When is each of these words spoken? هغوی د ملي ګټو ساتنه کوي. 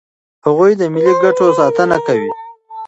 هغوی 0.45 0.71
د 0.77 0.83
ملي 0.93 1.13
ګټو 1.23 1.47
ساتنه 1.59 1.97
کوي. 2.07 2.31